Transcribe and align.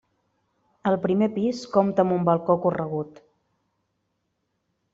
El 0.91 0.95
primer 1.03 1.27
pis 1.35 1.59
compta 1.75 2.05
amb 2.05 2.15
un 2.17 2.25
balcó 2.31 2.55
corregut. 2.65 3.21